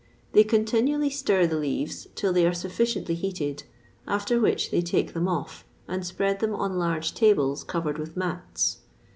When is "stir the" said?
1.11-1.59